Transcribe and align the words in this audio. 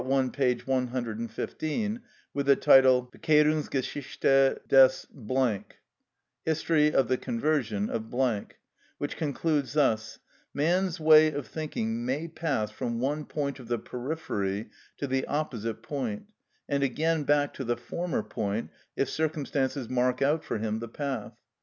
i. 0.03 0.27
p. 0.29 0.55
115) 0.65 2.01
with 2.33 2.47
the 2.47 2.55
title 2.55 3.03
"Bekehrungsgeschichte 3.13 4.57
des" 4.67 5.67
("History 6.51 6.91
of 6.91 7.07
the 7.07 7.17
Conversion 7.17 7.87
of"), 7.87 8.11
which 8.97 9.15
concludes 9.15 9.73
thus: 9.73 10.17
"Man's 10.55 10.99
way 10.99 11.31
of 11.31 11.45
thinking 11.45 12.03
may 12.03 12.27
pass 12.27 12.71
from 12.71 12.99
one 12.99 13.25
point 13.25 13.59
of 13.59 13.67
the 13.67 13.77
periphery 13.77 14.71
to 14.97 15.05
the 15.05 15.23
opposite 15.27 15.83
point, 15.83 16.25
and 16.67 16.81
again 16.81 17.21
back 17.23 17.53
to 17.53 17.63
the 17.63 17.77
former 17.77 18.23
point, 18.23 18.71
if 18.95 19.07
circumstances 19.07 19.87
mark 19.87 20.19
out 20.23 20.43
for 20.43 20.57
him 20.57 20.79
the 20.79 20.87
path. 20.89 21.37